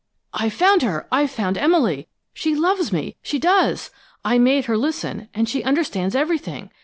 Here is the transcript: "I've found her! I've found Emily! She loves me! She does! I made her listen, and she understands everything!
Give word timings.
"I've 0.33 0.53
found 0.53 0.81
her! 0.81 1.07
I've 1.11 1.29
found 1.29 1.59
Emily! 1.59 2.07
She 2.33 2.55
loves 2.55 2.91
me! 2.91 3.17
She 3.21 3.37
does! 3.37 3.91
I 4.25 4.39
made 4.39 4.65
her 4.65 4.75
listen, 4.75 5.29
and 5.31 5.47
she 5.47 5.61
understands 5.63 6.15
everything! 6.15 6.71